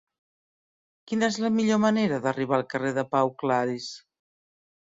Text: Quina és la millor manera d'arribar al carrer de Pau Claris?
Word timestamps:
Quina 1.11 1.29
és 1.33 1.37
la 1.43 1.51
millor 1.59 1.81
manera 1.85 2.19
d'arribar 2.25 2.59
al 2.59 2.67
carrer 2.73 2.93
de 2.99 3.07
Pau 3.15 3.33
Claris? 3.45 3.93